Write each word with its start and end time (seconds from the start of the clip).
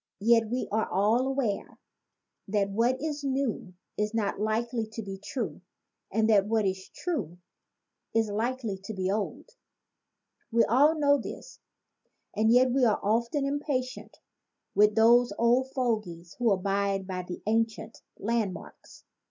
Yet 0.21 0.49
we 0.49 0.67
are 0.71 0.89
all 0.89 1.27
aware 1.27 1.77
that 2.47 2.71
what 2.71 2.99
is 2.99 3.23
new 3.23 3.75
is 3.99 4.15
not 4.15 4.39
likely 4.39 4.87
to 4.93 5.03
be 5.03 5.19
true 5.23 5.61
and 6.11 6.27
that 6.27 6.47
what 6.47 6.65
is 6.65 6.89
true 6.89 7.37
is 8.15 8.27
likely 8.31 8.79
to 8.85 8.95
be 8.95 9.11
old. 9.11 9.45
We 10.51 10.63
all 10.63 10.97
know 10.97 11.19
this, 11.19 11.59
and 12.35 12.51
yet 12.51 12.71
we 12.71 12.83
are 12.83 12.99
often 13.03 13.45
impatient 13.45 14.17
with 14.73 14.95
those 14.95 15.33
old 15.37 15.69
fogies 15.69 16.35
who 16.39 16.51
abide 16.51 17.05
by 17.05 17.21
the 17.21 17.43
ancient 17.45 17.99
land 18.17 18.53
marks. 18.55 19.03